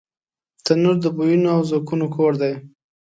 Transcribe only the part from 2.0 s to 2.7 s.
کور دی